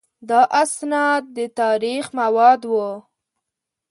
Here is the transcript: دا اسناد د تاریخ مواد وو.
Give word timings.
دا 0.29 0.41
اسناد 0.63 1.23
د 1.35 1.39
تاریخ 1.59 2.03
مواد 2.19 2.61
وو. 2.71 2.89